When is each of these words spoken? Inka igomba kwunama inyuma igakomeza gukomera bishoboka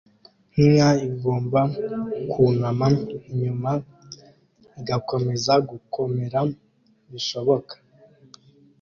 Inka 0.63 0.89
igomba 1.07 1.61
kwunama 2.31 2.87
inyuma 3.31 3.71
igakomeza 4.79 5.53
gukomera 5.69 6.39
bishoboka 7.11 7.73